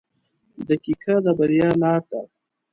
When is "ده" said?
2.09-2.21